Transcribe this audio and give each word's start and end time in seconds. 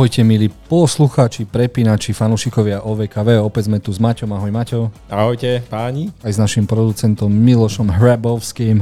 Ahojte 0.00 0.24
milí 0.24 0.48
poslucháči, 0.48 1.44
prepínači, 1.44 2.16
fanúšikovia 2.16 2.88
OVKV. 2.88 3.44
Opäť 3.44 3.68
sme 3.68 3.84
tu 3.84 3.92
s 3.92 4.00
Maťom. 4.00 4.32
Ahoj 4.32 4.48
Maťo. 4.48 4.88
Ahojte 5.12 5.60
páni. 5.68 6.08
Aj 6.24 6.32
s 6.32 6.40
našim 6.40 6.64
producentom 6.64 7.28
Milošom 7.28 7.92
Hrabovským. 7.92 8.80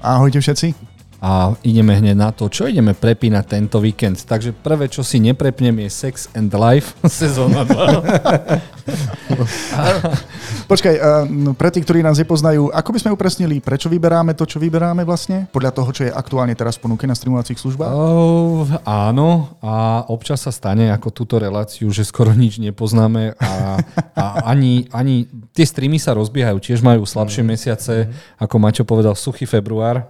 Ahojte 0.00 0.40
všetci 0.40 0.72
a 1.20 1.52
ideme 1.60 2.00
hneď 2.00 2.16
na 2.16 2.32
to, 2.32 2.48
čo 2.48 2.64
ideme 2.64 2.96
prepínať 2.96 3.44
tento 3.44 3.76
víkend. 3.76 4.24
Takže 4.24 4.56
prvé, 4.56 4.88
čo 4.88 5.04
si 5.04 5.20
neprepnem, 5.20 5.84
je 5.84 5.92
Sex 5.92 6.32
and 6.32 6.48
Life 6.48 6.96
sezóna 7.20 7.68
2. 7.68 9.12
Počkaj, 10.72 10.94
no, 11.28 11.52
pre 11.52 11.68
tých, 11.72 11.84
ktorí 11.84 12.00
nás 12.00 12.16
nepoznajú, 12.16 12.72
ako 12.72 12.90
by 12.92 12.98
sme 13.00 13.14
upresnili, 13.14 13.56
prečo 13.60 13.88
vyberáme 13.92 14.32
to, 14.32 14.44
čo 14.44 14.60
vyberáme 14.60 15.04
vlastne? 15.04 15.48
Podľa 15.52 15.72
toho, 15.72 15.90
čo 15.92 16.02
je 16.08 16.12
aktuálne 16.12 16.52
teraz 16.56 16.80
ponuke 16.80 17.04
na 17.04 17.16
streamovacích 17.16 17.60
službách? 17.60 17.92
Oh, 17.92 18.64
áno, 18.84 19.56
a 19.60 20.04
občas 20.08 20.44
sa 20.44 20.52
stane 20.52 20.92
ako 20.92 21.08
túto 21.12 21.36
reláciu, 21.36 21.88
že 21.92 22.04
skoro 22.04 22.32
nič 22.32 22.60
nepoznáme 22.60 23.36
a, 23.40 23.80
a 24.16 24.24
ani, 24.48 24.88
ani 24.92 25.28
tie 25.52 25.66
streamy 25.66 26.00
sa 26.00 26.16
rozbiehajú, 26.16 26.58
tiež 26.62 26.80
majú 26.80 27.04
slabšie 27.04 27.42
mm. 27.44 27.48
mesiace, 27.48 27.94
ako 28.38 28.54
Maťo 28.56 28.84
povedal, 28.86 29.14
suchý 29.18 29.44
február, 29.44 30.08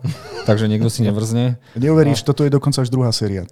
takže 0.49 0.69
niekto 0.71 0.93
si 0.93 1.03
nevrzne. 1.03 1.59
Neuveríš, 1.75 2.23
toto 2.23 2.45
je 2.45 2.53
dokonca 2.53 2.83
až 2.85 2.93
druhá 2.93 3.11
séria. 3.11 3.49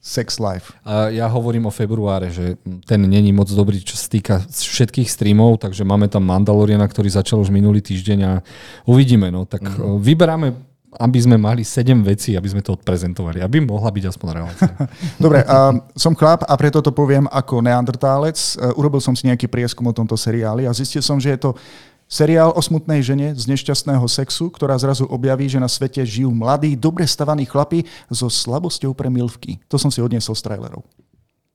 Sex 0.00 0.40
Life. 0.40 0.72
A 0.80 1.12
ja 1.12 1.28
hovorím 1.28 1.68
o 1.68 1.72
februáre, 1.72 2.32
že 2.32 2.56
ten 2.88 3.04
není 3.04 3.36
moc 3.36 3.52
dobrý, 3.52 3.84
čo 3.84 4.00
sa 4.00 4.08
týka 4.08 4.34
všetkých 4.48 5.04
streamov, 5.04 5.60
takže 5.60 5.84
máme 5.84 6.08
tam 6.08 6.24
Mandaloriana, 6.24 6.88
ktorý 6.88 7.12
začal 7.12 7.36
už 7.44 7.52
minulý 7.52 7.84
týždeň 7.84 8.18
a 8.24 8.32
uvidíme. 8.88 9.28
No. 9.28 9.44
Tak 9.44 9.60
mm-hmm. 9.60 10.00
vyberáme 10.00 10.48
aby 10.90 11.18
sme 11.22 11.38
mali 11.38 11.62
7 11.62 12.02
vecí, 12.02 12.34
aby 12.34 12.50
sme 12.50 12.66
to 12.66 12.74
odprezentovali, 12.74 13.38
aby 13.38 13.62
mohla 13.62 13.94
byť 13.94 14.04
aspoň 14.10 14.28
relácia. 14.34 14.74
Dobre, 15.22 15.46
uh, 15.46 15.78
som 15.94 16.18
chlap 16.18 16.42
a 16.42 16.54
preto 16.58 16.82
to 16.82 16.90
poviem 16.90 17.30
ako 17.30 17.62
neandertálec. 17.62 18.34
Uh, 18.58 18.74
urobil 18.74 18.98
som 18.98 19.14
si 19.14 19.30
nejaký 19.30 19.46
prieskum 19.46 19.86
o 19.86 19.94
tomto 19.94 20.18
seriáli 20.18 20.66
a 20.66 20.74
zistil 20.74 20.98
som, 20.98 21.22
že 21.22 21.38
je 21.38 21.46
to 21.46 21.50
Seriál 22.10 22.50
o 22.50 22.58
smutnej 22.58 23.06
žene 23.06 23.38
z 23.38 23.46
nešťastného 23.46 24.02
sexu, 24.10 24.50
ktorá 24.50 24.74
zrazu 24.82 25.06
objaví, 25.06 25.46
že 25.46 25.62
na 25.62 25.70
svete 25.70 26.02
žijú 26.02 26.34
mladí, 26.34 26.74
dobre 26.74 27.06
stavaní 27.06 27.46
chlapi 27.46 27.86
so 28.10 28.26
slabosťou 28.26 28.90
pre 28.98 29.06
milvky. 29.06 29.62
To 29.70 29.78
som 29.78 29.94
si 29.94 30.02
odniesol 30.02 30.34
z 30.34 30.42
trailerov. 30.42 30.82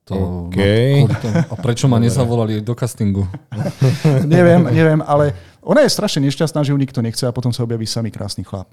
To, 0.08 0.48
okay. 0.48 1.03
no, 1.03 1.11
a 1.52 1.56
prečo 1.59 1.92
ma 1.92 2.00
nezavolali 2.00 2.64
do 2.64 2.72
castingu? 2.72 3.28
neviem, 4.23 4.64
neviem, 4.72 5.02
ale 5.03 5.36
ona 5.59 5.83
je 5.83 5.92
strašne 5.92 6.23
nešťastná, 6.23 6.64
že 6.64 6.72
ju 6.72 6.80
nikto 6.80 7.03
nechce 7.03 7.28
a 7.28 7.36
potom 7.36 7.52
sa 7.52 7.67
objaví 7.67 7.83
samý 7.83 8.14
krásny 8.14 8.48
chlap. 8.48 8.72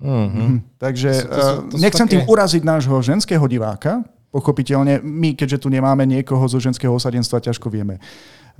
Uh-huh. 0.00 0.56
Mm, 0.56 0.58
takže 0.82 1.14
to, 1.14 1.28
to, 1.30 1.36
to, 1.36 1.76
to 1.76 1.76
nechcem 1.78 2.08
také... 2.08 2.12
tým 2.16 2.22
uraziť 2.26 2.62
nášho 2.66 2.96
ženského 3.06 3.44
diváka. 3.46 4.02
Pochopiteľne, 4.34 4.98
my, 5.04 5.36
keďže 5.38 5.62
tu 5.62 5.68
nemáme 5.70 6.06
niekoho 6.08 6.42
zo 6.48 6.58
ženského 6.58 6.90
osadenstva, 6.90 7.44
ťažko 7.44 7.70
vieme 7.70 8.02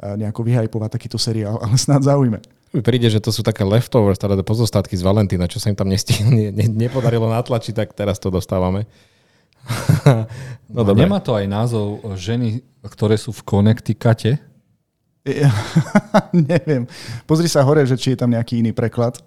nejako 0.00 0.44
vyhajpovať 0.44 0.90
takýto 0.92 1.18
seriál, 1.18 1.58
ale 1.64 1.74
snad 1.80 2.04
zaujme. 2.04 2.59
Mi 2.70 2.86
príde, 2.86 3.10
že 3.10 3.18
to 3.18 3.34
sú 3.34 3.42
také 3.42 3.66
leftovers, 3.66 4.14
teda 4.14 4.38
pozostatky 4.46 4.94
z 4.94 5.02
Valentína, 5.02 5.50
čo 5.50 5.58
sa 5.58 5.74
im 5.74 5.78
tam 5.78 5.90
nestihne, 5.90 6.50
ne, 6.58 6.66
nepodarilo 6.70 7.26
natlačiť, 7.26 7.74
tak 7.74 7.88
teraz 7.98 8.22
to 8.22 8.30
dostávame. 8.30 8.86
no, 10.74 10.86
dobre. 10.86 11.04
Nemá 11.04 11.18
to 11.18 11.34
aj 11.34 11.46
názov 11.50 12.00
ženy, 12.14 12.62
ktoré 12.86 13.18
sú 13.18 13.34
v 13.34 13.42
Connecticute? 13.42 14.38
Ja, 15.26 15.52
neviem. 16.32 16.88
Pozri 17.28 17.50
sa 17.50 17.66
hore, 17.66 17.84
že 17.84 17.98
či 17.98 18.14
je 18.14 18.18
tam 18.22 18.32
nejaký 18.32 18.62
iný 18.62 18.72
preklad. 18.72 19.20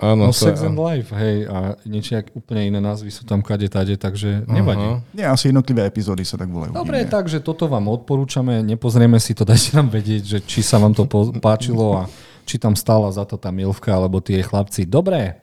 Áno, 0.00 0.28
no, 0.28 0.32
Sex 0.32 0.64
and 0.64 0.80
Life, 0.80 1.12
hej, 1.12 1.44
a 1.44 1.76
niečo 1.84 2.16
úplne 2.32 2.72
iné 2.72 2.80
názvy 2.80 3.12
sú 3.12 3.28
tam 3.28 3.44
kade 3.44 3.68
tade, 3.68 4.00
takže 4.00 4.48
nevadí. 4.48 4.80
Uh-huh. 4.80 5.04
Nie, 5.12 5.28
asi 5.28 5.52
jednotlivé 5.52 5.84
epizódy 5.84 6.24
sa 6.24 6.40
tak 6.40 6.48
volajú. 6.48 6.72
Dobre, 6.72 7.04
nie. 7.04 7.12
takže 7.12 7.44
toto 7.44 7.68
vám 7.68 7.84
odporúčame, 7.84 8.64
nepozrieme 8.64 9.20
si 9.20 9.36
to, 9.36 9.44
dajte 9.44 9.76
nám 9.76 9.92
vedieť, 9.92 10.22
že 10.24 10.38
či 10.40 10.64
sa 10.64 10.80
vám 10.80 10.96
to 10.96 11.04
páčilo 11.36 12.00
a 12.00 12.02
či 12.44 12.56
tam 12.58 12.76
stála 12.76 13.10
za 13.12 13.24
to 13.28 13.40
tá 13.40 13.48
milvka 13.50 13.92
alebo 13.92 14.20
tie 14.20 14.40
chlapci. 14.40 14.84
Dobre, 14.86 15.40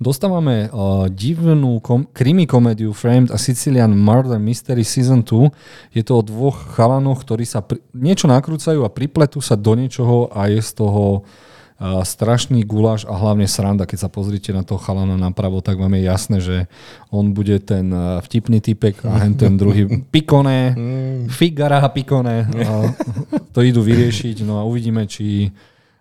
dostávame 0.00 0.68
uh, 0.70 1.06
divnú 1.10 1.78
kom- 1.80 2.08
krimi 2.10 2.44
komédiu 2.46 2.94
Framed 2.94 3.30
a 3.32 3.38
Sicilian 3.38 3.92
Murder 3.92 4.38
Mystery 4.40 4.82
Season 4.86 5.22
2. 5.24 5.96
Je 5.96 6.02
to 6.06 6.18
o 6.18 6.22
dvoch 6.22 6.76
chalanoch, 6.76 7.22
ktorí 7.24 7.44
sa 7.44 7.60
pri- 7.60 7.82
niečo 7.94 8.30
nakrúcajú 8.30 8.82
a 8.82 8.92
pripletú 8.92 9.38
sa 9.44 9.56
do 9.56 9.72
niečoho 9.76 10.30
a 10.32 10.48
je 10.50 10.60
z 10.60 10.72
toho 10.76 11.24
strašný 11.80 12.60
guláš 12.68 13.08
a 13.08 13.16
hlavne 13.16 13.48
sranda, 13.48 13.88
keď 13.88 14.04
sa 14.04 14.10
pozrite 14.12 14.52
na 14.52 14.60
toho 14.60 14.76
chalana 14.76 15.16
napravo, 15.16 15.64
tak 15.64 15.80
vám 15.80 15.96
je 15.96 16.02
jasné, 16.04 16.36
že 16.44 16.56
on 17.08 17.32
bude 17.32 17.56
ten 17.64 17.88
vtipný 18.20 18.60
typek 18.60 19.00
a 19.08 19.24
hen 19.24 19.32
ten 19.32 19.56
druhý 19.56 19.88
pikone, 20.12 20.76
figara 21.32 21.80
pikone. 21.88 22.44
To 23.56 23.66
idú 23.66 23.82
vyriešiť, 23.82 24.46
no 24.46 24.60
a 24.60 24.68
uvidíme, 24.68 25.10
či 25.10 25.50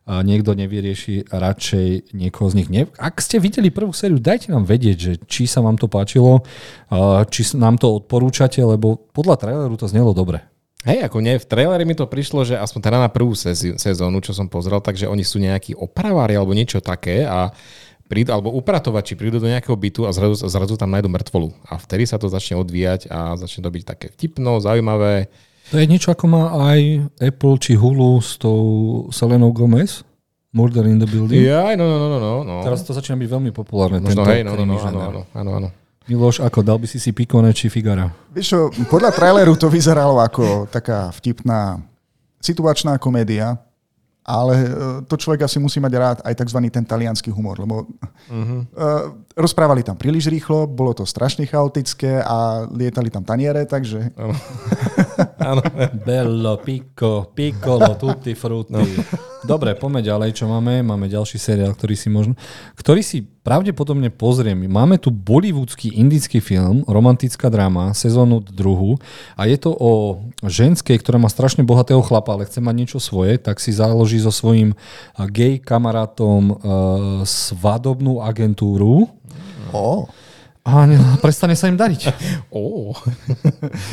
niekto 0.10 0.58
nevyrieši 0.58 1.30
radšej 1.30 2.18
niekoho 2.18 2.50
z 2.50 2.54
nich. 2.58 2.68
Ak 2.98 3.22
ste 3.22 3.38
videli 3.38 3.70
prvú 3.70 3.94
sériu, 3.94 4.18
dajte 4.18 4.50
nám 4.50 4.66
vedieť, 4.66 4.98
že 4.98 5.14
či 5.30 5.46
sa 5.46 5.62
vám 5.62 5.78
to 5.78 5.86
páčilo, 5.86 6.42
či 7.30 7.42
nám 7.54 7.78
to 7.78 8.02
odporúčate, 8.02 8.58
lebo 8.66 8.98
podľa 9.14 9.38
traileru 9.38 9.78
to 9.78 9.86
znelo 9.86 10.18
dobre. 10.18 10.42
Hej, 10.88 11.06
ako 11.06 11.20
nie, 11.20 11.36
v 11.36 11.44
traileri 11.44 11.84
mi 11.84 11.92
to 11.92 12.08
prišlo, 12.08 12.48
že 12.48 12.56
aspoň 12.56 12.82
teda 12.82 12.98
na 13.04 13.12
prvú 13.12 13.36
sezónu, 13.36 14.24
čo 14.24 14.32
som 14.32 14.48
pozrel, 14.48 14.80
takže 14.80 15.12
oni 15.12 15.28
sú 15.28 15.38
nejakí 15.38 15.76
opravári 15.76 16.40
alebo 16.40 16.56
niečo 16.56 16.80
také 16.80 17.28
a 17.28 17.52
prídu, 18.08 18.32
alebo 18.34 18.50
upratovači 18.56 19.14
prídu 19.14 19.38
do 19.38 19.46
nejakého 19.46 19.76
bytu 19.78 20.08
a 20.08 20.16
zrazu, 20.16 20.48
zrazu 20.50 20.80
tam 20.80 20.90
nájdu 20.90 21.12
mŕtvolu. 21.12 21.52
A 21.68 21.78
vtedy 21.78 22.10
sa 22.10 22.18
to 22.18 22.32
začne 22.32 22.58
odvíjať 22.58 23.12
a 23.12 23.38
začne 23.38 23.68
to 23.68 23.70
byť 23.70 23.84
také 23.86 24.08
vtipno, 24.16 24.64
zaujímavé. 24.64 25.30
To 25.70 25.78
je 25.78 25.86
niečo 25.86 26.10
ako 26.10 26.26
má 26.26 26.44
aj 26.74 27.06
Apple 27.22 27.56
či 27.62 27.78
Hulu 27.78 28.18
s 28.18 28.42
tou 28.42 29.06
Selenou 29.14 29.54
Gomez? 29.54 30.02
Murder 30.50 30.82
in 30.90 30.98
the 30.98 31.06
Building? 31.06 31.46
Ja, 31.46 31.78
no, 31.78 31.86
no, 31.86 31.98
no, 32.10 32.18
no, 32.18 32.34
no. 32.42 32.56
Teraz 32.66 32.82
to 32.82 32.90
začína 32.90 33.22
byť 33.22 33.30
veľmi 33.30 33.52
populárne. 33.54 34.02
Možno, 34.02 34.26
hej, 34.26 34.42
no, 34.42 34.58
no, 34.58 34.66
no, 34.66 34.82
áno, 34.82 35.00
áno, 35.06 35.22
áno, 35.30 35.52
áno. 35.62 35.70
Miloš, 36.10 36.42
ako 36.42 36.66
dal 36.66 36.82
by 36.82 36.90
si 36.90 36.98
si 36.98 37.14
Pikone 37.14 37.54
či 37.54 37.70
Figara? 37.70 38.10
Vieš 38.34 38.48
čo, 38.50 38.60
podľa 38.90 39.14
traileru 39.14 39.54
to 39.54 39.70
vyzeralo 39.70 40.18
ako 40.18 40.66
taká 40.66 41.14
vtipná 41.14 41.78
situačná 42.42 42.98
komédia, 42.98 43.62
ale 44.26 44.54
e, 44.58 44.68
to 45.06 45.14
človek 45.22 45.46
asi 45.46 45.62
musí 45.62 45.78
mať 45.78 45.94
rád 45.94 46.18
aj 46.26 46.34
tzv. 46.34 46.66
ten 46.74 46.82
talianský 46.82 47.30
humor, 47.30 47.62
lebo 47.62 47.86
uh-huh. 47.86 48.62
rozprávali 49.38 49.86
tam 49.86 50.02
príliš 50.02 50.34
rýchlo, 50.34 50.66
bolo 50.66 50.98
to 50.98 51.06
strašne 51.06 51.46
chaotické 51.46 52.26
a 52.26 52.66
lietali 52.74 53.14
tam 53.14 53.22
taniere, 53.22 53.70
takže... 53.70 54.10
Áno. 55.40 55.62
Bello, 56.04 56.58
pico, 56.64 57.32
piccolo, 57.36 57.96
tutti 58.00 58.34
frutti. 58.36 58.74
No. 58.74 58.84
Dobre, 59.44 59.76
poďme 59.76 60.04
ďalej, 60.04 60.36
čo 60.36 60.46
máme. 60.52 60.84
Máme 60.84 61.08
ďalší 61.08 61.40
seriál, 61.40 61.72
ktorý 61.72 61.96
si 61.96 62.12
možno, 62.12 62.36
ktorý 62.76 63.00
si 63.00 63.24
pravdepodobne 63.24 64.12
pozriem. 64.12 64.68
Máme 64.68 65.00
tu 65.00 65.10
bollywoodský 65.10 65.96
indický 65.96 66.44
film, 66.44 66.84
romantická 66.86 67.48
dráma, 67.48 67.96
sezónu 67.96 68.44
druhú 68.44 69.00
a 69.40 69.48
je 69.48 69.58
to 69.58 69.72
o 69.74 70.22
ženskej, 70.44 71.00
ktorá 71.00 71.18
má 71.18 71.32
strašne 71.32 71.64
bohatého 71.64 72.04
chlapa, 72.04 72.36
ale 72.36 72.46
chce 72.46 72.60
mať 72.60 72.76
niečo 72.76 73.00
svoje, 73.00 73.40
tak 73.40 73.64
si 73.64 73.72
založí 73.72 74.20
so 74.20 74.30
svojím 74.30 74.76
gay 75.32 75.58
kamarátom 75.58 76.42
uh, 76.52 76.58
svadobnú 77.24 78.20
agentúru. 78.22 79.08
Oh. 79.72 80.06
A 80.70 81.18
prestane 81.18 81.58
sa 81.58 81.66
im 81.66 81.78
dariť. 81.78 82.02
Oh. 82.50 82.98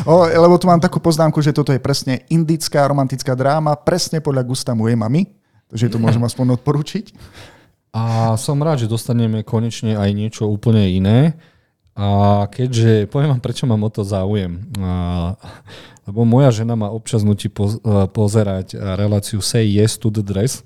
oh, 0.09 0.25
lebo 0.25 0.56
tu 0.56 0.64
mám 0.64 0.81
takú 0.81 0.97
poznámku, 0.97 1.44
že 1.44 1.53
toto 1.53 1.76
je 1.76 1.81
presne 1.81 2.25
indická 2.32 2.88
romantická 2.88 3.37
dráma, 3.37 3.76
presne 3.76 4.25
podľa 4.25 4.48
gusta 4.48 4.72
mojej 4.72 4.97
mamy. 4.97 5.28
Takže 5.69 5.92
to 5.92 6.00
môžem 6.00 6.24
aspoň 6.28 6.56
odporučiť. 6.56 7.12
A 7.92 8.34
som 8.36 8.60
rád, 8.60 8.84
že 8.84 8.92
dostaneme 8.92 9.45
konečne 9.45 9.97
aj 9.97 10.10
niečo 10.12 10.48
úplne 10.48 10.89
iné. 10.89 11.36
A 11.97 12.45
keďže, 12.53 13.09
poviem 13.09 13.36
vám, 13.36 13.45
prečo 13.45 13.65
mám 13.65 13.80
o 13.80 13.91
to 13.92 14.04
záujem. 14.04 14.68
A, 14.80 15.33
lebo 16.04 16.28
moja 16.28 16.53
žena 16.53 16.77
má 16.77 16.92
občas 16.92 17.24
nutí 17.24 17.48
poz, 17.48 17.80
pozerať 18.12 18.77
reláciu 18.77 19.41
Say 19.41 19.80
Yes 19.80 19.97
to 19.97 20.12
the 20.12 20.21
Dress. 20.21 20.60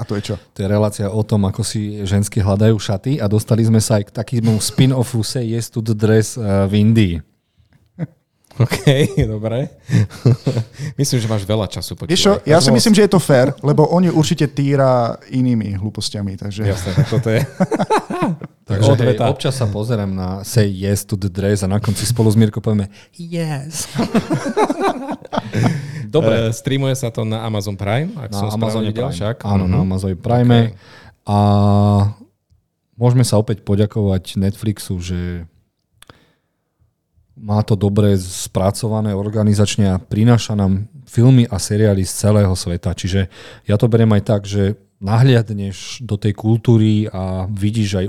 A 0.00 0.02
to 0.08 0.16
je 0.16 0.32
čo? 0.32 0.34
To 0.40 0.58
je 0.64 0.66
relácia 0.66 1.12
o 1.12 1.20
tom, 1.20 1.44
ako 1.44 1.60
si 1.60 2.00
žensky 2.08 2.40
hľadajú 2.40 2.80
šaty 2.80 3.20
a 3.20 3.28
dostali 3.28 3.60
sme 3.60 3.84
sa 3.84 4.00
aj 4.00 4.08
k 4.08 4.16
takému 4.16 4.56
spin-offu 4.56 5.20
Say 5.20 5.52
Yes 5.52 5.68
to 5.68 5.84
the 5.84 5.92
Dress 5.92 6.40
v 6.40 6.72
Indii. 6.72 7.20
OK, 8.64 8.80
dobre. 9.28 9.68
myslím, 11.00 11.18
že 11.20 11.28
máš 11.28 11.44
veľa 11.44 11.68
času 11.68 12.00
počúvať. 12.00 12.12
Vieš 12.16 12.24
čo, 12.24 12.32
ja 12.48 12.58
si 12.64 12.72
myslím, 12.72 12.96
že 12.96 13.04
je 13.04 13.12
to 13.12 13.20
fér, 13.20 13.52
lebo 13.60 13.84
oni 13.92 14.08
určite 14.08 14.48
týra 14.48 15.20
inými 15.28 15.76
hlúpostiami. 15.76 16.40
Takže... 16.40 16.64
Jasné, 16.64 16.90
tak 16.96 17.08
toto 17.12 17.28
je. 17.28 17.40
takže 18.70 18.94
hej, 18.94 19.18
občas 19.26 19.58
sa 19.58 19.66
pozerám 19.66 20.14
na 20.14 20.46
Say 20.46 20.70
Yes 20.70 21.02
to 21.02 21.18
the 21.18 21.26
Dress 21.26 21.62
a 21.62 21.66
na 21.66 21.82
konci 21.82 22.06
spolu 22.06 22.30
s 22.30 22.38
Mirko 22.38 22.62
povieme 22.62 22.86
Yes. 23.18 23.86
Dobre. 26.14 26.34
Uh, 26.46 26.50
streamuje 26.50 26.94
sa 26.98 27.14
to 27.14 27.22
na 27.22 27.46
Amazon 27.46 27.78
Prime, 27.78 28.10
ak 28.18 28.34
na 28.34 28.38
som 28.38 28.58
Amazon 28.58 28.82
videl 28.82 29.10
Prime. 29.10 29.14
však. 29.14 29.36
Áno, 29.46 29.64
uh-huh. 29.66 29.74
na 29.74 29.78
mhm. 29.78 29.86
Amazon 29.86 30.14
Prime. 30.18 30.60
Okay. 30.70 30.74
A 31.30 31.38
môžeme 32.98 33.22
sa 33.22 33.38
opäť 33.38 33.62
poďakovať 33.62 34.38
Netflixu, 34.38 34.98
že 34.98 35.46
má 37.40 37.64
to 37.64 37.72
dobre 37.72 38.20
spracované 38.20 39.16
organizačne 39.16 39.96
a 39.96 39.96
prináša 39.96 40.52
nám 40.52 40.92
filmy 41.08 41.48
a 41.48 41.56
seriály 41.56 42.04
z 42.04 42.28
celého 42.28 42.52
sveta. 42.52 42.92
Čiže 42.92 43.32
ja 43.64 43.80
to 43.80 43.88
beriem 43.88 44.12
aj 44.12 44.22
tak, 44.28 44.44
že 44.44 44.76
nahliadneš 45.00 46.04
do 46.04 46.20
tej 46.20 46.36
kultúry 46.36 47.08
a 47.08 47.48
vidíš 47.48 48.04
aj 48.04 48.06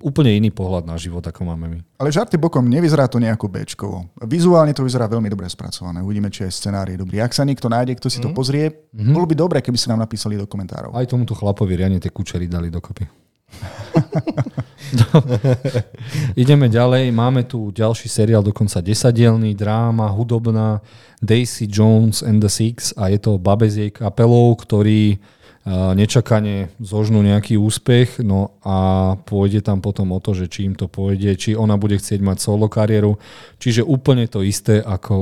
úplne 0.00 0.40
iný 0.40 0.48
pohľad 0.48 0.88
na 0.88 0.96
život, 0.96 1.20
ako 1.20 1.44
máme 1.44 1.68
my. 1.68 1.78
Ale 2.00 2.08
žarty 2.08 2.40
bokom, 2.40 2.64
nevyzerá 2.64 3.12
to 3.12 3.20
nejako 3.20 3.52
Bčkovo. 3.52 4.08
Vizuálne 4.24 4.72
to 4.72 4.80
vyzerá 4.80 5.04
veľmi 5.04 5.28
dobre 5.28 5.52
spracované. 5.52 6.00
Uvidíme, 6.00 6.32
či 6.32 6.48
aj 6.48 6.56
scenár 6.56 6.88
je 6.88 6.96
dobrý. 6.96 7.20
Ak 7.20 7.36
sa 7.36 7.44
niekto 7.44 7.68
nájde, 7.68 8.00
kto 8.00 8.08
si 8.08 8.24
to 8.24 8.32
mhm. 8.32 8.34
pozrie, 8.34 8.72
mm-hmm. 8.72 9.12
bolo 9.12 9.28
by 9.28 9.36
dobre, 9.36 9.60
keby 9.60 9.76
si 9.76 9.92
nám 9.92 10.00
napísali 10.00 10.40
do 10.40 10.48
komentárov. 10.48 10.96
Aj 10.96 11.04
tomuto 11.04 11.36
chlapovi 11.36 11.76
riadne 11.76 12.00
tie 12.00 12.08
kučery 12.08 12.48
dali 12.48 12.72
dokopy. 12.72 13.04
Ideme 16.40 16.72
ďalej. 16.72 17.12
Máme 17.12 17.44
tu 17.44 17.68
ďalší 17.68 18.08
seriál, 18.08 18.40
dokonca 18.40 18.80
desadielný, 18.80 19.52
dráma, 19.52 20.08
hudobná, 20.08 20.80
Daisy 21.20 21.68
Jones 21.68 22.24
and 22.24 22.40
the 22.40 22.48
Six 22.48 22.96
a 22.96 23.12
je 23.12 23.20
to 23.20 23.36
babeziek 23.36 23.92
kapelou, 23.92 24.56
ktorí 24.56 25.20
nečakane 25.68 26.72
zožnú 26.80 27.20
nejaký 27.20 27.60
úspech, 27.60 28.24
no 28.24 28.56
a 28.64 29.12
pôjde 29.28 29.60
tam 29.60 29.84
potom 29.84 30.08
o 30.16 30.18
to, 30.18 30.32
že 30.32 30.48
či 30.48 30.64
im 30.64 30.72
to 30.72 30.88
pôjde, 30.88 31.36
či 31.36 31.52
ona 31.52 31.76
bude 31.76 32.00
chcieť 32.00 32.24
mať 32.24 32.38
solo 32.40 32.64
kariéru. 32.72 33.20
Čiže 33.60 33.84
úplne 33.84 34.24
to 34.24 34.40
isté 34.40 34.80
ako 34.80 35.16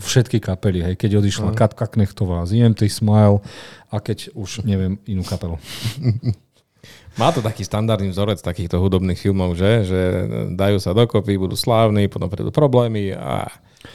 všetky 0.00 0.40
kapely. 0.40 0.80
Hej. 0.80 0.94
Keď 0.96 1.20
odišla 1.20 1.52
uh-huh. 1.52 1.60
Katka 1.60 1.84
Knechtová 1.84 2.48
z 2.48 2.64
EMT 2.64 2.88
Smile 2.88 3.44
a 3.92 3.96
keď 4.00 4.32
už 4.32 4.64
neviem 4.64 4.96
inú 5.04 5.20
kapelu. 5.20 5.60
Má 7.20 7.30
to 7.30 7.44
taký 7.44 7.62
standardný 7.62 8.10
vzorec 8.10 8.42
takýchto 8.42 8.80
hudobných 8.80 9.20
filmov, 9.20 9.54
že? 9.54 9.86
že 9.86 10.00
dajú 10.56 10.82
sa 10.82 10.96
dokopy, 10.96 11.38
budú 11.38 11.54
slávni, 11.54 12.10
potom 12.10 12.26
prídu 12.26 12.50
problémy 12.50 13.14
a 13.14 13.52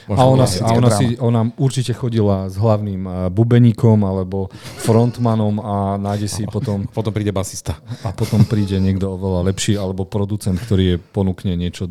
a 0.10 0.22
ona, 0.26 0.46
si, 0.46 0.62
a 0.62 0.70
ona, 0.74 0.90
si, 0.90 1.06
ona 1.18 1.42
určite 1.58 1.94
chodila 1.94 2.50
s 2.50 2.58
hlavným 2.58 3.02
eh, 3.06 3.14
bubeníkom 3.34 4.06
alebo 4.06 4.50
frontmanom 4.82 5.62
a 5.62 5.76
nájde 5.98 6.28
si 6.30 6.44
potom... 6.50 6.86
Potom 7.00 7.14
príde 7.16 7.32
basista. 7.34 7.80
A 8.04 8.12
potom 8.12 8.44
príde 8.44 8.76
niekto 8.78 9.16
oveľa 9.16 9.50
lepší 9.50 9.80
alebo 9.80 10.04
producent, 10.04 10.60
ktorý 10.60 10.96
je 10.96 10.98
ponúkne 11.00 11.56
niečo 11.56 11.88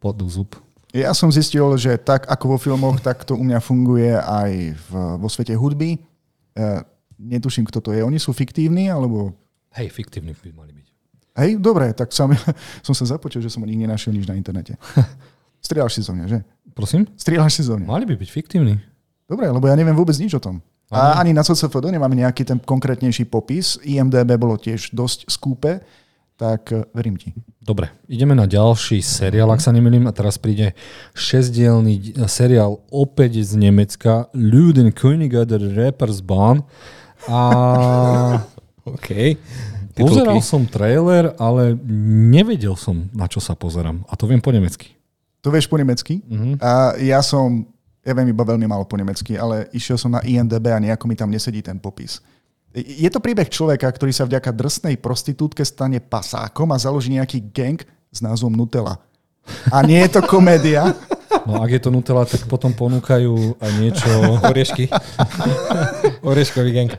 pod 0.00 0.16
zub. 0.26 0.56
Ja 0.96 1.12
som 1.12 1.28
zistil, 1.28 1.66
že 1.76 2.00
tak 2.00 2.24
ako 2.24 2.56
vo 2.56 2.58
filmoch, 2.58 3.02
tak 3.04 3.26
to 3.28 3.36
u 3.36 3.44
mňa 3.44 3.60
funguje 3.60 4.16
aj 4.16 4.50
v, 4.72 4.90
vo 5.20 5.28
svete 5.28 5.52
hudby. 5.52 6.00
E, 6.56 6.68
netuším, 7.20 7.68
kto 7.68 7.84
to 7.84 7.90
je. 7.92 8.00
Oni 8.00 8.16
sú 8.16 8.32
fiktívni, 8.32 8.88
alebo... 8.88 9.36
Hej, 9.76 9.92
fiktívni 9.92 10.32
by 10.32 10.56
mali 10.56 10.72
byť. 10.72 10.86
Hej, 11.36 11.50
dobre, 11.60 11.92
tak 11.92 12.16
som, 12.16 12.32
som 12.86 12.94
sa 12.96 13.04
započul, 13.04 13.44
že 13.44 13.52
som 13.52 13.60
o 13.60 13.68
nich 13.68 13.76
nenašiel 13.76 14.16
nič 14.16 14.24
na 14.24 14.40
internete. 14.40 14.80
Strieľaš 15.66 16.00
si 16.00 16.02
zo 16.06 16.16
mňa, 16.16 16.26
že? 16.32 16.40
Prosím? 16.76 17.08
Strieľaš 17.16 17.64
mňa. 17.64 17.88
Mali 17.88 18.04
by 18.04 18.20
byť 18.20 18.28
fiktívni. 18.28 18.76
Dobre, 19.24 19.48
lebo 19.48 19.64
ja 19.64 19.72
neviem 19.72 19.96
vôbec 19.96 20.12
nič 20.20 20.36
o 20.36 20.42
tom. 20.44 20.60
A 20.92 21.18
ani 21.18 21.34
na 21.34 21.42
CCFD 21.42 21.90
nemáme 21.90 22.14
nejaký 22.14 22.46
ten 22.46 22.62
konkrétnejší 22.62 23.26
popis. 23.26 23.74
IMDB 23.82 24.38
bolo 24.38 24.54
tiež 24.54 24.94
dosť 24.94 25.26
skúpe, 25.26 25.82
tak 26.38 26.70
eh, 26.70 26.86
verím 26.94 27.18
ti. 27.18 27.34
Dobre, 27.58 27.90
ideme 28.06 28.38
na 28.38 28.46
ďalší 28.46 29.02
seriál, 29.02 29.50
ak 29.50 29.58
sa 29.58 29.74
nemýlim. 29.74 30.06
A 30.06 30.14
teraz 30.14 30.38
príde 30.38 30.78
šesdielný 31.18 32.14
seriál 32.30 32.78
opäť 32.94 33.42
z 33.42 33.58
Nemecka 33.58 34.30
Luden 34.30 34.94
Königer 34.94 35.42
der 35.42 35.64
Rappersbahn. 35.64 36.62
A... 37.26 37.40
OK. 38.94 39.34
Pozeral 39.96 40.44
som 40.44 40.68
trailer, 40.68 41.32
ale 41.40 41.72
nevedel 42.30 42.76
som, 42.76 43.08
na 43.16 43.26
čo 43.26 43.40
sa 43.40 43.56
pozerám. 43.56 44.04
A 44.06 44.14
to 44.14 44.28
viem 44.28 44.44
po 44.44 44.52
nemecky. 44.52 44.95
To 45.46 45.54
vieš 45.54 45.70
po 45.70 45.78
nemecky? 45.78 46.26
Uh-huh. 46.26 46.58
A 46.58 46.98
ja 46.98 47.22
som, 47.22 47.62
ja 48.02 48.10
viem 48.18 48.34
iba 48.34 48.42
veľmi 48.42 48.66
málo 48.66 48.82
po 48.82 48.98
nemecky, 48.98 49.38
ale 49.38 49.70
išiel 49.70 49.94
som 49.94 50.10
na 50.10 50.18
INDB 50.26 50.74
a 50.74 50.82
nejako 50.82 51.06
mi 51.06 51.14
tam 51.14 51.30
nesedí 51.30 51.62
ten 51.62 51.78
popis. 51.78 52.18
Je 52.74 53.06
to 53.06 53.22
príbeh 53.22 53.46
človeka, 53.46 53.86
ktorý 53.86 54.10
sa 54.10 54.26
vďaka 54.26 54.50
drsnej 54.50 54.98
prostitútke 54.98 55.62
stane 55.62 56.02
pasákom 56.02 56.66
a 56.74 56.82
založí 56.82 57.14
nejaký 57.14 57.46
gang 57.54 57.78
s 58.10 58.18
názvom 58.18 58.50
Nutella. 58.58 58.98
A 59.70 59.86
nie 59.86 60.02
je 60.02 60.18
to 60.18 60.26
komédia. 60.26 60.98
No 61.46 61.62
ak 61.62 61.78
je 61.78 61.80
to 61.86 61.94
Nutella, 61.94 62.26
tak 62.26 62.42
potom 62.50 62.74
ponúkajú 62.74 63.62
aj 63.62 63.72
niečo... 63.78 64.10
Oriešky. 64.50 64.90
Orieškový 66.26 66.70
gang. 66.74 66.90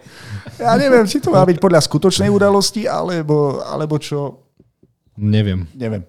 Ja 0.56 0.80
neviem, 0.80 1.04
či 1.04 1.20
to 1.20 1.36
má 1.36 1.44
byť 1.44 1.60
podľa 1.60 1.84
skutočnej 1.84 2.32
udalosti, 2.32 2.88
alebo, 2.88 3.60
alebo 3.68 4.00
čo. 4.00 4.48
Neviem. 5.20 5.68
Neviem. 5.76 6.08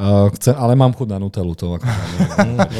Uh, 0.00 0.32
chce, 0.32 0.56
ale 0.56 0.72
mám 0.72 0.96
chuť 0.96 1.12
na 1.12 1.20
Nutellu. 1.20 1.52
To 1.60 1.76
ako, 1.76 1.84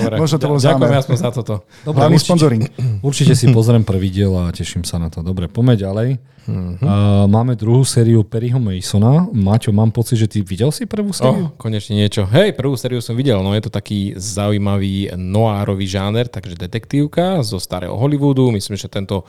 Dobre. 0.00 0.14
Možno 0.16 0.36
to 0.40 0.46
bol 0.48 0.56
Ďakujem 0.56 0.96
aspoň 1.04 1.16
za 1.20 1.28
toto. 1.28 1.54
Dobre, 1.84 2.00
Hlavný 2.00 2.16
sponzoring. 2.16 2.62
Určite 3.08 3.36
si 3.36 3.52
pozriem 3.52 3.84
prvý 3.84 4.08
diel 4.08 4.32
a 4.32 4.48
teším 4.48 4.88
sa 4.88 4.96
na 4.96 5.12
to. 5.12 5.20
Dobre, 5.20 5.44
poďme 5.44 5.76
ďalej. 5.76 6.08
Uh-huh. 6.48 6.80
Uh, 6.80 7.28
máme 7.28 7.52
druhú 7.60 7.84
sériu 7.84 8.24
Perryho 8.24 8.56
Masona. 8.56 9.28
Maťo, 9.36 9.68
mám 9.68 9.92
pocit, 9.92 10.16
že 10.16 10.32
ty 10.32 10.40
videl 10.40 10.72
si 10.72 10.88
prvú 10.88 11.12
sériu? 11.12 11.52
Oh, 11.52 11.60
konečne 11.60 12.00
niečo. 12.00 12.24
Hej, 12.24 12.56
prvú 12.56 12.72
sériu 12.80 13.04
som 13.04 13.12
videl. 13.12 13.36
No 13.44 13.52
je 13.52 13.68
to 13.68 13.70
taký 13.70 14.16
zaujímavý 14.16 15.12
noárový 15.12 15.84
žáner, 15.84 16.24
takže 16.24 16.56
detektívka 16.56 17.44
zo 17.44 17.60
starého 17.60 18.00
Hollywoodu. 18.00 18.48
Myslím, 18.48 18.80
že 18.80 18.88
tento 18.88 19.28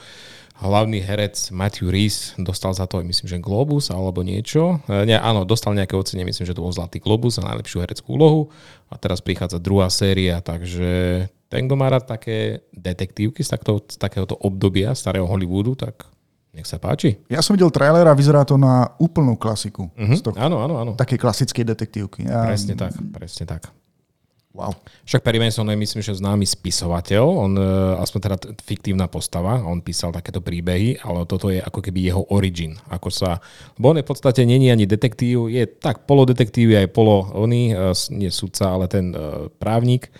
hlavný 0.62 1.02
herec 1.02 1.50
Matthew 1.50 1.90
Reese 1.90 2.38
dostal 2.38 2.78
za 2.78 2.86
to, 2.86 3.02
myslím, 3.02 3.28
že 3.28 3.42
Globus 3.42 3.90
alebo 3.90 4.22
niečo. 4.22 4.78
E, 4.86 5.10
nie, 5.10 5.18
áno, 5.18 5.42
dostal 5.44 5.74
nejaké 5.74 5.98
ocenie, 5.98 6.22
myslím, 6.22 6.46
že 6.46 6.54
to 6.54 6.62
bol 6.62 6.70
Zlatý 6.70 7.02
Globus 7.02 7.42
za 7.42 7.44
najlepšiu 7.44 7.82
hereckú 7.82 8.16
úlohu. 8.16 8.42
A 8.94 8.96
teraz 9.02 9.20
prichádza 9.20 9.58
druhá 9.58 9.90
séria, 9.90 10.38
takže 10.40 11.26
ten, 11.50 11.66
kto 11.66 11.76
má 11.76 11.90
rád 11.90 12.08
také 12.08 12.64
detektívky 12.72 13.42
z, 13.42 13.58
takto, 13.58 13.82
z 13.84 13.98
takéhoto 13.98 14.38
obdobia 14.40 14.94
starého 14.94 15.26
Hollywoodu, 15.26 15.76
tak 15.76 16.08
nech 16.52 16.68
sa 16.68 16.78
páči. 16.78 17.20
Ja 17.32 17.40
som 17.40 17.56
videl 17.56 17.72
trailer 17.72 18.08
a 18.08 18.16
vyzerá 18.16 18.44
to 18.44 18.60
na 18.60 18.92
úplnú 19.00 19.40
klasiku. 19.40 19.88
Uh-huh. 19.96 20.36
áno, 20.36 20.64
áno, 20.64 20.76
áno. 20.80 20.92
Také 21.00 21.16
klasickej 21.16 21.64
detektívky. 21.76 22.28
Ja... 22.28 22.48
Presne 22.48 22.76
tak, 22.76 22.96
presne 23.16 23.44
tak. 23.48 23.72
Wow. 24.52 24.76
Však 25.08 25.24
Perry 25.24 25.40
Mason 25.40 25.64
je 25.64 25.80
myslím, 25.80 26.04
že 26.04 26.20
známy 26.20 26.44
spisovateľ, 26.44 27.24
on 27.24 27.56
e, 27.56 27.64
aspoň 28.04 28.20
teda 28.20 28.38
fiktívna 28.60 29.08
postava, 29.08 29.64
on 29.64 29.80
písal 29.80 30.12
takéto 30.12 30.44
príbehy, 30.44 31.00
ale 31.08 31.24
toto 31.24 31.48
je 31.48 31.64
ako 31.64 31.80
keby 31.80 32.12
jeho 32.12 32.28
origin, 32.36 32.76
ako 32.92 33.08
sa, 33.08 33.40
lebo 33.80 33.96
on 33.96 34.04
je 34.04 34.06
v 34.06 34.12
podstate 34.12 34.44
není 34.44 34.68
ani 34.68 34.84
detektív, 34.84 35.48
je 35.48 35.64
tak 35.64 36.04
polodetektív, 36.04 36.76
aj 36.76 36.92
polo 36.92 37.32
oný, 37.32 37.72
e, 37.72 37.96
nie 38.12 38.28
sudca, 38.28 38.76
ale 38.76 38.92
ten 38.92 39.16
e, 39.16 39.48
právnik 39.56 40.12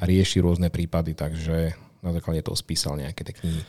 a 0.00 0.08
rieši 0.08 0.40
rôzne 0.40 0.72
prípady, 0.72 1.12
takže 1.12 1.76
na 2.00 2.16
základe 2.16 2.40
toho 2.48 2.56
spísal 2.56 2.96
nejaké 2.96 3.28
tie 3.28 3.36
knihy. 3.36 3.60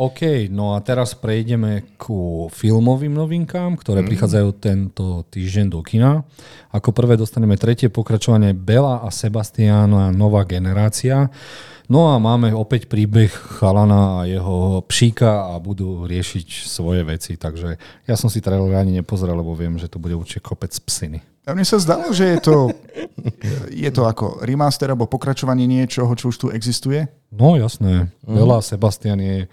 OK, 0.00 0.48
no 0.48 0.72
a 0.72 0.80
teraz 0.80 1.12
prejdeme 1.12 1.84
ku 2.00 2.48
filmovým 2.48 3.12
novinkám, 3.12 3.76
ktoré 3.76 4.00
mm. 4.00 4.08
prichádzajú 4.08 4.48
tento 4.56 5.28
týždeň 5.28 5.66
do 5.68 5.84
kina. 5.84 6.24
Ako 6.72 6.96
prvé 6.96 7.20
dostaneme 7.20 7.60
tretie 7.60 7.92
pokračovanie 7.92 8.56
Bela 8.56 9.04
a 9.04 9.12
Sebastiana 9.12 10.08
Nová 10.08 10.48
generácia. 10.48 11.28
No 11.92 12.08
a 12.08 12.16
máme 12.16 12.48
opäť 12.56 12.88
príbeh 12.88 13.28
chalana 13.28 14.24
a 14.24 14.30
jeho 14.30 14.80
pšíka 14.88 15.52
a 15.52 15.60
budú 15.60 16.08
riešiť 16.08 16.48
svoje 16.64 17.04
veci. 17.04 17.36
Takže 17.36 17.76
ja 18.08 18.16
som 18.16 18.32
si 18.32 18.40
trailer 18.40 18.72
ani 18.80 19.04
nepozrel, 19.04 19.36
lebo 19.36 19.52
viem, 19.52 19.76
že 19.76 19.92
to 19.92 20.00
bude 20.00 20.16
určite 20.16 20.40
kopec 20.40 20.72
psiny. 20.72 21.20
A 21.44 21.52
mne 21.52 21.68
sa 21.68 21.76
zdalo, 21.76 22.08
že 22.16 22.24
je 22.24 22.38
to, 22.40 22.72
je 23.68 23.90
to 23.92 24.08
ako 24.08 24.40
remaster 24.48 24.88
alebo 24.88 25.04
pokračovanie 25.04 25.68
niečoho, 25.68 26.08
čo 26.16 26.32
už 26.32 26.36
tu 26.40 26.46
existuje? 26.48 27.04
No 27.28 27.60
jasné. 27.60 28.08
Mm. 28.24 28.32
Bela 28.32 28.56
a 28.56 28.64
Sebastian 28.64 29.20
je 29.20 29.44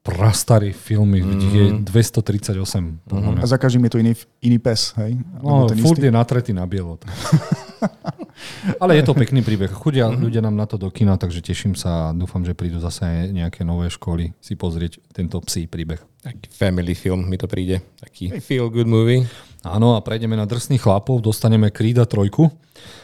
prastarý 0.00 0.72
filmy, 0.72 1.20
mm. 1.20 1.40
je 1.52 1.64
238. 1.84 2.56
Mm. 3.04 3.36
A 3.36 3.44
za 3.44 3.60
každým 3.60 3.84
je 3.84 3.92
to 3.92 3.98
iný, 4.00 4.12
iný 4.40 4.56
pes, 4.56 4.96
hej? 4.96 5.20
No, 5.44 5.68
furt 5.76 6.00
istý? 6.00 6.08
je 6.08 6.12
natretý 6.12 6.50
na 6.56 6.64
bielo. 6.64 6.96
Ale 8.82 8.96
je 8.96 9.04
to 9.04 9.12
pekný 9.12 9.44
príbeh. 9.44 9.68
Chudia 9.68 10.08
mm. 10.08 10.16
ľudia 10.16 10.40
nám 10.40 10.56
na 10.56 10.64
to 10.64 10.80
do 10.80 10.88
kina, 10.88 11.20
takže 11.20 11.44
teším 11.44 11.76
sa 11.76 12.10
a 12.10 12.16
dúfam, 12.16 12.40
že 12.40 12.56
prídu 12.56 12.80
zase 12.80 13.28
nejaké 13.28 13.60
nové 13.60 13.92
školy 13.92 14.32
si 14.40 14.56
pozrieť 14.56 15.04
tento 15.12 15.36
psí 15.44 15.68
príbeh. 15.68 16.00
Taký 16.24 16.48
family 16.48 16.96
film 16.96 17.28
mi 17.28 17.36
to 17.36 17.44
príde. 17.44 17.84
Taký 18.00 18.40
feel 18.40 18.72
good 18.72 18.88
movie. 18.88 19.28
Áno, 19.60 19.92
a 19.92 20.00
prejdeme 20.00 20.32
na 20.32 20.48
drsných 20.48 20.80
chlapov, 20.80 21.20
dostaneme 21.20 21.68
Krída 21.68 22.08
trojku, 22.08 22.48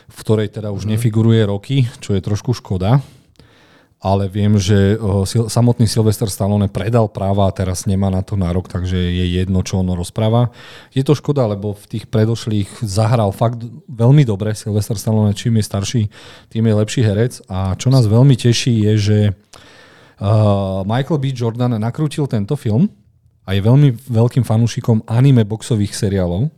v 0.09 0.17
ktorej 0.17 0.49
teda 0.49 0.73
už 0.73 0.89
mm. 0.89 0.97
nefiguruje 0.97 1.45
roky, 1.45 1.85
čo 2.01 2.17
je 2.17 2.25
trošku 2.25 2.57
škoda 2.57 3.05
ale 3.97 4.29
viem, 4.29 4.61
že 4.61 5.01
samotný 5.49 5.89
Sylvester 5.89 6.29
Stallone 6.29 6.69
predal 6.69 7.09
práva 7.09 7.49
a 7.49 7.55
teraz 7.57 7.89
nemá 7.89 8.13
na 8.13 8.21
to 8.21 8.37
nárok, 8.37 8.69
takže 8.69 8.95
je 8.95 9.25
jedno, 9.41 9.65
čo 9.65 9.81
on 9.81 9.89
rozpráva. 9.97 10.53
Je 10.93 11.01
to 11.01 11.17
škoda, 11.17 11.49
lebo 11.49 11.73
v 11.73 11.85
tých 11.97 12.05
predošlých 12.07 12.85
zahral 12.85 13.33
fakt 13.33 13.65
veľmi 13.89 14.23
dobre 14.29 14.53
Sylvester 14.53 15.01
Stallone, 15.01 15.33
čím 15.33 15.59
je 15.59 15.65
starší, 15.65 16.03
tým 16.53 16.65
je 16.69 16.75
lepší 16.77 17.01
herec 17.03 17.41
a 17.49 17.73
čo 17.75 17.89
nás 17.89 18.05
veľmi 18.05 18.37
teší 18.37 18.85
je, 18.93 18.95
že 19.01 19.19
Michael 20.85 21.21
B. 21.21 21.33
Jordan 21.33 21.77
nakrútil 21.81 22.29
tento 22.29 22.57
film 22.57 22.89
a 23.49 23.53
je 23.57 23.61
veľmi 23.65 23.97
veľkým 24.09 24.45
fanúšikom 24.45 25.09
anime 25.09 25.45
boxových 25.45 25.93
seriálov 25.93 26.53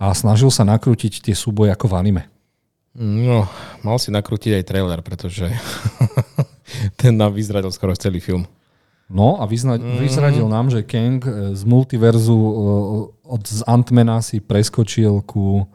a 0.00 0.12
snažil 0.12 0.52
sa 0.52 0.68
nakrútiť 0.68 1.22
tie 1.30 1.34
súboje 1.36 1.72
ako 1.72 1.92
v 1.92 1.96
anime. 1.96 2.22
No, 2.92 3.48
mal 3.80 3.96
si 3.96 4.12
nakrútiť 4.12 4.60
aj 4.60 4.68
trailer, 4.68 5.00
pretože 5.00 5.48
ten 6.96 7.16
nám 7.16 7.34
vyzradil 7.34 7.70
skoro 7.70 7.96
celý 7.96 8.20
film. 8.20 8.46
No 9.12 9.42
a 9.42 9.44
vyzna- 9.44 9.76
mm. 9.76 10.00
vyzradil 10.00 10.48
nám, 10.48 10.72
že 10.72 10.82
Kang 10.82 11.20
e, 11.20 11.52
z 11.52 11.62
multiverzu 11.68 12.32
e, 12.32 12.52
od 13.28 13.42
z 13.44 13.60
Antmana 13.68 14.24
si 14.24 14.40
preskočil 14.40 15.20
ku 15.28 15.68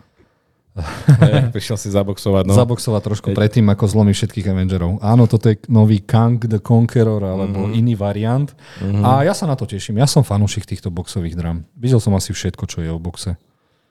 Hey, 0.77 1.49
prišiel 1.49 1.73
si 1.73 1.89
zaboxovať. 1.89 2.45
No. 2.45 2.53
Zaboxovať 2.53 3.01
trošku 3.01 3.27
Hey. 3.33 3.37
predtým, 3.37 3.65
ako 3.65 3.89
zlomí 3.89 4.13
všetkých 4.13 4.45
Avengerov. 4.45 5.01
Áno, 5.01 5.25
toto 5.25 5.49
je 5.49 5.57
nový 5.73 6.05
Kang 6.05 6.37
the 6.37 6.61
Conqueror, 6.61 7.17
alebo 7.25 7.65
mm-hmm. 7.65 7.79
iný 7.81 7.97
variant. 7.97 8.53
Mm-hmm. 8.77 9.01
A 9.01 9.25
ja 9.25 9.33
sa 9.33 9.49
na 9.49 9.57
to 9.57 9.65
teším. 9.65 9.97
Ja 9.97 10.05
som 10.05 10.21
fanúšik 10.21 10.69
týchto 10.69 10.93
boxových 10.93 11.33
dram. 11.33 11.65
Videl 11.73 11.97
som 11.97 12.13
asi 12.13 12.29
všetko, 12.29 12.69
čo 12.69 12.85
je 12.85 12.93
o 12.93 13.01
boxe. 13.01 13.41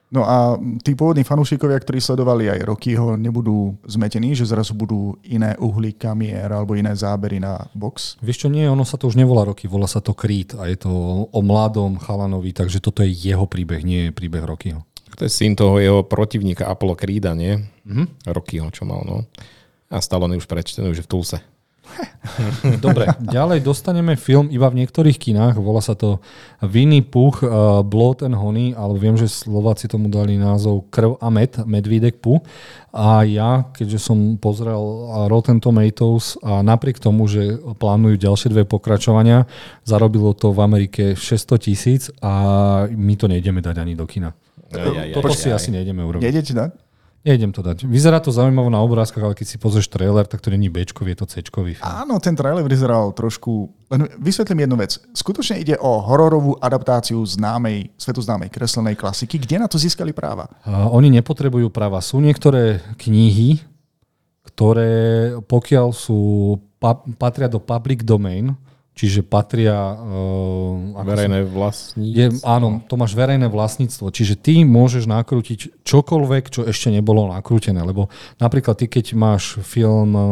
No 0.07 0.23
a 0.23 0.55
tí 0.87 0.95
pôvodní 0.95 1.27
fanúšikovia, 1.27 1.83
ktorí 1.83 1.99
sledovali 1.99 2.47
aj 2.47 2.63
Rockyho, 2.63 3.19
nebudú 3.19 3.75
zmetení, 3.83 4.31
že 4.39 4.47
zrazu 4.47 4.71
budú 4.71 5.19
iné 5.27 5.51
uhly 5.59 5.91
kamier 5.99 6.47
alebo 6.47 6.79
iné 6.79 6.95
zábery 6.95 7.43
na 7.43 7.67
box? 7.75 8.15
Vieš 8.23 8.47
čo, 8.47 8.47
nie, 8.47 8.63
ono 8.71 8.87
sa 8.87 8.95
to 8.95 9.11
už 9.11 9.19
nevolá 9.19 9.43
Rocky, 9.43 9.67
volá 9.67 9.83
sa 9.83 9.99
to 9.99 10.15
Creed 10.15 10.55
a 10.55 10.71
je 10.71 10.79
to 10.79 10.91
o 11.27 11.39
mladom 11.43 11.99
chalanovi, 11.99 12.55
takže 12.55 12.79
toto 12.79 13.03
je 13.03 13.11
jeho 13.11 13.43
príbeh, 13.51 13.83
nie 13.83 14.07
je 14.07 14.11
príbeh 14.15 14.47
Rockyho. 14.47 14.79
To 15.19 15.25
je 15.27 15.31
syn 15.33 15.59
toho 15.59 15.75
jeho 15.81 16.05
protivníka 16.07 16.69
Apollo 16.71 16.95
Creeda, 16.95 17.35
nie? 17.35 17.59
Mm-hmm. 17.83 18.31
Rockyho, 18.31 18.67
čo 18.71 18.87
mal, 18.87 19.03
no. 19.03 19.27
A 19.91 19.99
Stallone 19.99 20.39
už 20.39 20.47
prečtený, 20.47 20.93
už 20.93 21.03
v 21.03 21.09
Tulse. 21.09 21.37
Dobre, 22.85 23.09
ďalej 23.17 23.63
dostaneme 23.63 24.13
film 24.19 24.51
iba 24.51 24.67
v 24.69 24.83
niektorých 24.83 25.17
kinách, 25.17 25.57
volá 25.57 25.81
sa 25.81 25.97
to 25.97 26.21
Winnie 26.61 27.05
Puch 27.05 27.41
uh, 27.41 27.81
Blood 27.81 28.25
and 28.25 28.37
Honey, 28.37 28.73
ale 28.77 28.97
viem, 29.01 29.17
že 29.17 29.29
Slováci 29.29 29.89
tomu 29.89 30.11
dali 30.11 30.37
názov 30.37 30.89
Krv 30.93 31.17
a 31.17 31.27
med, 31.33 31.57
Medvídek 31.65 32.19
Pu. 32.21 32.41
A 32.97 33.21
ja, 33.25 33.69
keďže 33.77 34.09
som 34.09 34.17
pozrel 34.41 34.81
Rotten 35.29 35.61
Tomatoes 35.61 36.39
a 36.41 36.65
napriek 36.65 36.97
tomu, 36.97 37.29
že 37.29 37.61
plánujú 37.77 38.17
ďalšie 38.17 38.49
dve 38.49 38.63
pokračovania, 38.65 39.45
zarobilo 39.85 40.33
to 40.33 40.49
v 40.49 40.59
Amerike 40.65 41.03
600 41.13 41.61
tisíc 41.61 42.09
a 42.25 42.33
my 42.89 43.13
to 43.13 43.29
nejdeme 43.29 43.61
dať 43.61 43.75
ani 43.77 43.93
do 43.93 44.09
kina. 44.09 44.33
Aj, 44.73 44.83
aj, 44.83 45.13
aj, 45.13 45.23
to 45.23 45.31
si 45.31 45.47
asi 45.53 45.69
nejdeme 45.71 46.03
urobiť. 46.03 46.23
Nejdete 46.25 46.51
dať? 46.57 46.86
Nejdem 47.27 47.51
to 47.51 47.59
dať. 47.59 47.83
Vyzerá 47.83 48.23
to 48.23 48.31
zaujímavo 48.31 48.71
na 48.71 48.79
obrázkach, 48.79 49.19
ale 49.19 49.35
keď 49.35 49.47
si 49.51 49.57
pozrieš 49.59 49.91
trailer, 49.91 50.23
tak 50.23 50.39
to 50.39 50.47
není 50.47 50.71
b 50.71 50.79
je 50.79 51.17
to 51.19 51.27
c. 51.27 51.43
Áno, 51.83 52.23
ten 52.23 52.39
trailer 52.39 52.63
vyzeral 52.63 53.11
trošku... 53.11 53.67
Len 53.91 54.07
vysvetlím 54.15 54.63
jednu 54.63 54.79
vec. 54.79 54.95
Skutočne 55.11 55.59
ide 55.59 55.75
o 55.75 55.99
hororovú 55.99 56.55
adaptáciu 56.63 57.19
známej, 57.19 57.91
svetoznámej 57.99 58.47
kreslenej 58.47 58.95
klasiky. 58.95 59.43
Kde 59.43 59.59
na 59.59 59.67
to 59.67 59.75
získali 59.75 60.15
práva? 60.15 60.47
A 60.63 60.87
oni 60.87 61.11
nepotrebujú 61.11 61.67
práva. 61.67 61.99
Sú 61.99 62.23
niektoré 62.23 62.79
knihy, 62.95 63.59
ktoré 64.47 65.35
pokiaľ 65.43 65.91
sú, 65.91 66.55
patria 67.19 67.51
do 67.51 67.59
public 67.59 68.07
domain, 68.07 68.55
čiže 68.97 69.21
patria... 69.21 69.93
Uh, 69.93 70.97
verejné 71.05 71.45
vlastníctvo. 71.45 72.17
Je, 72.17 72.25
áno, 72.41 72.81
to 72.89 72.97
máš 72.97 73.13
verejné 73.13 73.45
vlastníctvo, 73.45 74.09
čiže 74.09 74.33
ty 74.33 74.65
môžeš 74.65 75.05
nakrútiť 75.05 75.85
čokoľvek, 75.85 76.43
čo 76.49 76.65
ešte 76.65 76.89
nebolo 76.89 77.29
nakrútené, 77.29 77.77
lebo 77.85 78.09
napríklad 78.41 78.81
ty, 78.81 78.89
keď 78.89 79.13
máš 79.13 79.61
film 79.61 80.17
eh, 80.17 80.25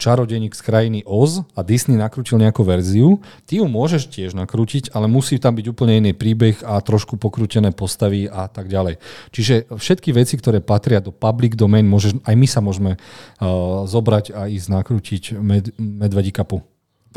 Čarodeník 0.00 0.56
z 0.56 0.62
krajiny 0.64 1.00
Oz 1.04 1.44
a 1.52 1.60
Disney 1.60 2.00
nakrútil 2.00 2.40
nejakú 2.40 2.64
verziu, 2.64 3.20
ty 3.44 3.60
ju 3.60 3.68
môžeš 3.68 4.08
tiež 4.08 4.32
nakrútiť, 4.32 4.96
ale 4.96 5.10
musí 5.10 5.36
tam 5.36 5.58
byť 5.58 5.66
úplne 5.68 6.00
iný 6.00 6.12
príbeh 6.16 6.64
a 6.64 6.80
trošku 6.80 7.20
pokrútené 7.20 7.74
postavy 7.76 8.30
a 8.30 8.48
tak 8.48 8.72
ďalej. 8.72 8.96
Čiže 9.34 9.74
všetky 9.74 10.14
veci, 10.16 10.40
ktoré 10.40 10.64
patria 10.64 11.02
do 11.02 11.10
public 11.10 11.58
domain, 11.58 11.84
môžeš, 11.84 12.22
aj 12.22 12.34
my 12.38 12.46
sa 12.46 12.62
môžeme 12.62 12.94
uh, 12.94 13.84
zobrať 13.84 14.30
a 14.32 14.46
ísť 14.46 14.68
nakrútiť 14.70 15.22
med, 15.34 15.74
medvedí 15.76 16.30
kapu. 16.30 16.62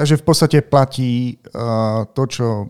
Takže 0.01 0.17
v 0.17 0.25
podstate 0.25 0.57
platí 0.65 1.37
uh, 1.53 2.09
to, 2.09 2.25
čo 2.25 2.65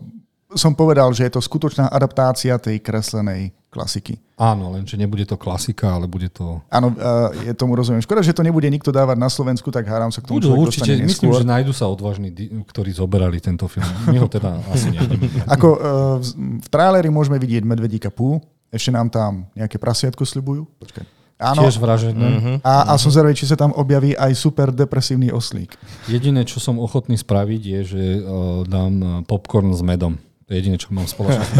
som 0.52 0.76
povedal, 0.76 1.08
že 1.16 1.24
je 1.24 1.32
to 1.32 1.40
skutočná 1.40 1.88
adaptácia 1.88 2.60
tej 2.60 2.76
kreslenej 2.84 3.56
klasiky. 3.72 4.20
Áno, 4.36 4.68
lenže 4.68 5.00
nebude 5.00 5.24
to 5.24 5.40
klasika, 5.40 5.96
ale 5.96 6.04
bude 6.04 6.28
to... 6.28 6.60
Áno, 6.68 6.92
uh, 6.92 7.32
je 7.40 7.56
tomu 7.56 7.72
rozumiem. 7.72 8.04
Škoda, 8.04 8.20
že 8.20 8.36
to 8.36 8.44
nebude 8.44 8.68
nikto 8.68 8.92
dávať 8.92 9.16
na 9.16 9.32
Slovensku, 9.32 9.72
tak 9.72 9.88
hádam 9.88 10.12
sa 10.12 10.20
k 10.20 10.28
tomu 10.28 10.44
Budú, 10.44 10.52
určite, 10.52 10.92
myslím, 10.92 11.32
že 11.32 11.48
nájdu 11.48 11.72
sa 11.72 11.88
odvážni, 11.88 12.28
ktorí 12.68 12.92
zoberali 12.92 13.40
tento 13.40 13.64
film. 13.64 13.88
My 14.12 14.20
ho 14.20 14.28
teda 14.28 14.60
asi 14.68 14.92
nejdeme. 14.92 15.24
Ako 15.48 15.68
uh, 15.72 15.80
v, 16.20 16.60
v 16.60 16.68
traileri 16.68 17.08
môžeme 17.08 17.40
vidieť 17.40 17.64
Medvedíka 17.64 18.12
Pú, 18.12 18.44
ešte 18.68 18.92
nám 18.92 19.08
tam 19.08 19.48
nejaké 19.56 19.80
prasiatko 19.80 20.28
slibujú. 20.28 20.68
Počkaj. 20.84 21.21
Áno. 21.42 21.66
Tiež 21.66 21.82
vražedné. 21.82 22.28
Uh-huh. 22.30 22.56
A, 22.62 22.94
a 22.94 22.96
som 22.96 23.10
zvedavý, 23.10 23.34
či 23.34 23.50
sa 23.50 23.58
tam 23.58 23.74
objaví 23.74 24.14
aj 24.14 24.38
super 24.38 24.70
depresívny 24.70 25.34
oslík. 25.34 25.74
Jediné, 26.06 26.46
čo 26.46 26.62
som 26.62 26.78
ochotný 26.78 27.18
spraviť, 27.18 27.62
je, 27.66 27.80
že 27.82 28.02
uh, 28.22 28.62
dám 28.62 28.94
e, 29.02 29.06
popcorn 29.26 29.74
s 29.74 29.82
medom. 29.82 30.14
To 30.46 30.54
je 30.54 30.56
jediné, 30.62 30.78
čo 30.78 30.94
mám 30.94 31.10
spoločné. 31.10 31.42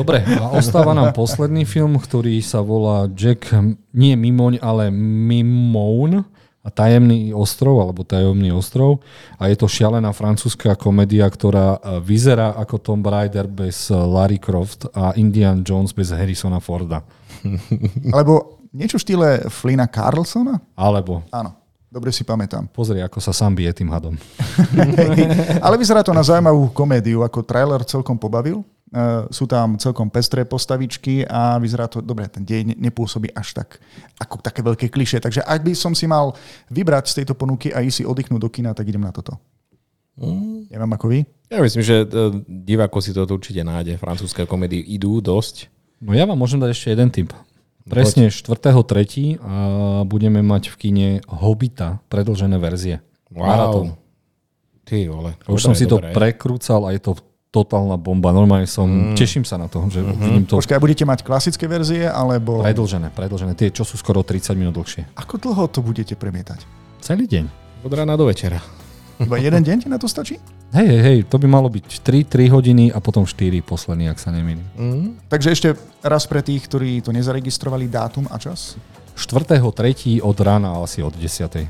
Dobre, 0.00 0.24
a 0.24 0.56
ostáva 0.56 0.96
nám 0.96 1.12
posledný 1.16 1.68
film, 1.68 2.00
ktorý 2.00 2.40
sa 2.44 2.64
volá 2.64 3.08
Jack, 3.12 3.52
nie 3.92 4.16
Mimoň, 4.16 4.60
ale 4.60 4.92
Mimoun 4.92 6.24
a 6.62 6.68
Tajemný 6.68 7.32
ostrov, 7.32 7.80
alebo 7.80 8.04
Tajomný 8.04 8.52
ostrov. 8.52 9.00
A 9.40 9.48
je 9.48 9.56
to 9.56 9.66
šialená 9.66 10.12
francúzska 10.12 10.76
komédia, 10.76 11.24
ktorá 11.24 11.76
e, 11.76 11.78
vyzerá 12.04 12.52
ako 12.56 12.76
Tom 12.80 13.00
Raider 13.00 13.48
bez 13.48 13.88
Larry 13.88 14.38
Croft 14.38 14.92
a 14.92 15.16
Indian 15.16 15.64
Jones 15.64 15.96
bez 15.96 16.12
Harrisona 16.12 16.60
Forda. 16.60 17.00
Alebo 18.14 18.58
niečo 18.72 18.98
v 19.00 19.04
štýle 19.04 19.28
Flina 19.48 19.86
Carlsona? 19.88 20.60
Alebo. 20.76 21.24
Áno. 21.32 21.58
Dobre 21.88 22.12
si 22.12 22.20
pamätám. 22.20 22.68
Pozri, 22.68 23.00
ako 23.00 23.16
sa 23.16 23.32
sám 23.32 23.56
bije 23.56 23.72
tým 23.72 23.88
hadom. 23.88 24.12
Ale 25.64 25.80
vyzerá 25.80 26.04
to 26.04 26.12
na 26.12 26.20
zaujímavú 26.20 26.68
komédiu, 26.76 27.24
ako 27.24 27.40
trailer 27.40 27.80
celkom 27.88 28.20
pobavil. 28.20 28.60
Uh, 28.88 29.24
sú 29.32 29.48
tam 29.48 29.76
celkom 29.80 30.08
pestré 30.08 30.44
postavičky 30.44 31.24
a 31.24 31.56
vyzerá 31.60 31.88
to, 31.88 32.00
dobre, 32.00 32.28
ten 32.28 32.44
dej 32.44 32.72
nepôsobí 32.76 33.32
až 33.36 33.56
tak, 33.56 33.80
ako 34.20 34.40
také 34.40 34.60
veľké 34.60 34.86
kliše. 34.92 35.20
Takže 35.20 35.44
ak 35.44 35.60
by 35.64 35.72
som 35.72 35.96
si 35.96 36.04
mal 36.04 36.36
vybrať 36.68 37.08
z 37.08 37.16
tejto 37.20 37.36
ponuky 37.36 37.72
a 37.72 37.80
ísť 37.84 38.00
si 38.00 38.04
oddychnúť 38.04 38.40
do 38.40 38.52
kina, 38.52 38.76
tak 38.76 38.88
idem 38.88 39.04
na 39.04 39.12
toto. 39.12 39.40
Mm. 40.20 40.68
Neviem 40.68 40.92
ako 40.92 41.06
vy. 41.08 41.18
Ja 41.48 41.64
myslím, 41.64 41.84
že 41.84 42.04
uh, 42.04 42.36
diváko 42.44 43.00
si 43.00 43.16
to 43.16 43.24
určite 43.24 43.64
nájde. 43.64 43.96
Francúzske 43.96 44.44
komédie 44.44 44.84
idú 44.84 45.24
dosť. 45.24 45.72
No 45.98 46.14
ja 46.14 46.24
vám 46.24 46.38
môžem 46.38 46.62
dať 46.62 46.70
ešte 46.74 46.88
jeden 46.94 47.10
tip. 47.10 47.34
Presne 47.88 48.28
4.3. 48.28 49.40
a 49.40 49.54
budeme 50.04 50.44
mať 50.44 50.68
v 50.68 50.76
kine 50.76 51.08
Hobita, 51.24 52.04
predlžené 52.12 52.60
verzie. 52.60 53.00
Wow. 53.32 53.48
Maratón. 53.48 53.88
Ty 54.84 55.08
vole. 55.08 55.32
Už 55.48 55.60
dobre, 55.60 55.64
som 55.64 55.72
si 55.72 55.84
dobre. 55.88 56.12
to 56.12 56.16
prekrúcal 56.16 56.84
a 56.84 56.92
je 56.92 57.00
to 57.00 57.12
totálna 57.48 57.96
bomba. 57.96 58.28
Normálne 58.32 58.68
som, 58.68 58.84
mm. 58.84 59.16
teším 59.16 59.44
sa 59.48 59.56
na 59.56 59.72
to, 59.72 59.80
že 59.88 60.04
mm-hmm. 60.04 60.20
vidím 60.20 60.44
to. 60.44 60.60
Počkaj, 60.60 60.80
budete 60.80 61.04
mať 61.08 61.24
klasické 61.24 61.64
verzie, 61.64 62.04
alebo... 62.04 62.60
Predlžené, 62.60 63.08
predlžené. 63.16 63.56
Tie, 63.56 63.72
čo 63.72 63.88
sú 63.88 63.96
skoro 63.96 64.20
30 64.20 64.52
minút 64.52 64.76
dlhšie. 64.76 65.08
Ako 65.16 65.40
dlho 65.40 65.64
to 65.72 65.80
budete 65.80 66.12
premietať? 66.12 66.68
Celý 67.00 67.24
deň. 67.24 67.44
Od 67.88 67.92
rána 67.92 68.20
do 68.20 68.28
večera. 68.28 68.60
Iba 69.18 69.36
jeden 69.42 69.62
deň 69.66 69.76
ti 69.82 69.88
na 69.90 69.98
to 69.98 70.06
stačí? 70.06 70.38
Hej, 70.70 70.86
hej, 70.86 71.00
hej, 71.02 71.18
to 71.26 71.42
by 71.42 71.50
malo 71.50 71.66
byť 71.66 72.04
3, 72.06 72.28
3 72.28 72.54
hodiny 72.54 72.84
a 72.94 73.02
potom 73.02 73.26
4 73.26 73.64
posledný, 73.66 74.06
ak 74.12 74.22
sa 74.22 74.30
nemýlim. 74.30 74.62
Mm. 74.78 75.06
Takže 75.26 75.48
ešte 75.50 75.68
raz 76.06 76.28
pre 76.30 76.44
tých, 76.44 76.68
ktorí 76.70 77.02
to 77.02 77.10
nezaregistrovali, 77.10 77.90
dátum 77.90 78.30
a 78.30 78.38
čas? 78.38 78.78
4.3. 79.18 80.22
od 80.22 80.38
rána 80.38 80.78
asi 80.78 81.02
od 81.02 81.10
10. 81.10 81.66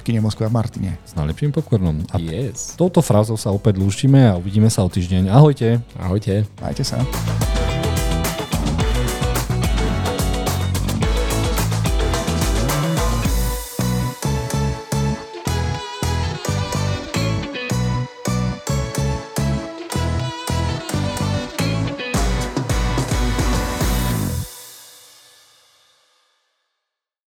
V 0.00 0.02
kine 0.06 0.24
Moskva 0.24 0.48
v 0.48 0.56
Martine. 0.56 0.90
S 1.04 1.12
najlepším 1.12 1.52
popcornom. 1.52 2.00
A 2.08 2.16
yes. 2.16 2.72
touto 2.80 3.04
frázou 3.04 3.36
sa 3.36 3.52
opäť 3.52 3.76
lúštime 3.76 4.32
a 4.32 4.40
uvidíme 4.40 4.72
sa 4.72 4.80
o 4.80 4.88
týždeň. 4.88 5.28
Ahojte. 5.28 5.84
Ahojte. 6.00 6.48
Majte 6.64 6.86
sa. 6.86 7.04